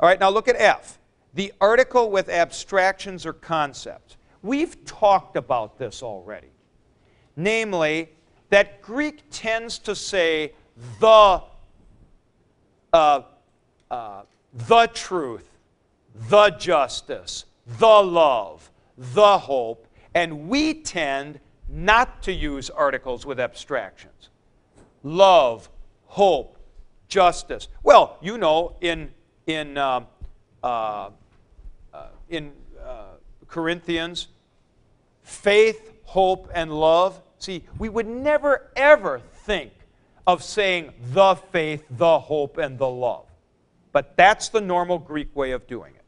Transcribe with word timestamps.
All 0.00 0.08
right, 0.08 0.18
now 0.18 0.30
look 0.30 0.48
at 0.48 0.56
F. 0.56 0.98
The 1.34 1.52
article 1.60 2.10
with 2.10 2.30
abstractions 2.30 3.26
or 3.26 3.34
concepts. 3.34 4.16
We've 4.42 4.82
talked 4.86 5.36
about 5.36 5.78
this 5.78 6.02
already. 6.02 6.48
Namely, 7.36 8.08
that 8.48 8.80
Greek 8.80 9.22
tends 9.30 9.78
to 9.80 9.94
say 9.94 10.54
the, 11.00 11.42
uh, 12.94 13.20
uh, 13.90 14.22
the 14.54 14.86
truth, 14.94 15.48
the 16.30 16.48
justice, 16.50 17.44
the 17.78 17.86
love, 17.86 18.70
the 18.96 19.38
hope, 19.38 19.86
and 20.14 20.48
we 20.48 20.74
tend 20.74 21.40
not 21.68 22.22
to 22.22 22.32
use 22.32 22.70
articles 22.70 23.26
with 23.26 23.38
abstractions. 23.38 24.30
Love, 25.02 25.68
hope, 26.06 26.56
justice. 27.06 27.68
Well, 27.82 28.16
you 28.20 28.38
know, 28.38 28.76
in, 28.80 29.10
in, 29.46 29.76
uh, 29.76 30.04
uh, 30.62 31.10
uh, 31.92 32.06
in 32.28 32.52
uh, 32.82 33.04
Corinthians, 33.48 34.28
faith, 35.22 35.92
hope, 36.04 36.50
and 36.54 36.72
love. 36.72 37.20
See, 37.38 37.64
we 37.78 37.88
would 37.88 38.06
never, 38.06 38.70
ever 38.76 39.20
think 39.44 39.72
of 40.26 40.42
saying 40.42 40.92
the 41.12 41.34
faith, 41.34 41.84
the 41.90 42.18
hope, 42.18 42.58
and 42.58 42.78
the 42.78 42.88
love. 42.88 43.26
But 43.92 44.16
that's 44.16 44.48
the 44.48 44.60
normal 44.60 44.98
Greek 44.98 45.34
way 45.34 45.52
of 45.52 45.66
doing 45.66 45.94
it. 45.94 46.04